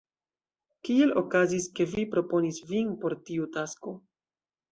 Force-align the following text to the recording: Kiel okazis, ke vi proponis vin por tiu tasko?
Kiel 0.87 1.11
okazis, 1.21 1.67
ke 1.79 1.87
vi 1.91 2.05
proponis 2.15 2.59
vin 2.71 2.89
por 3.03 3.17
tiu 3.27 3.47
tasko? 3.59 3.97